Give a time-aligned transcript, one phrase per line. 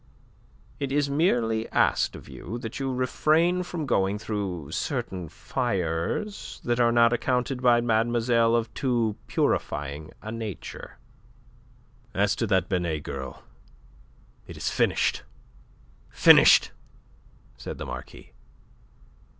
[0.79, 6.79] "It is merely asked of you that you refrain from going through certain fires that
[6.79, 10.97] are not accounted by mademoiselle of too purifying a nature."
[12.15, 13.43] "As to that Binet girl,
[14.47, 15.21] it is finished
[16.09, 16.71] finished,"
[17.55, 18.31] said the Marquis.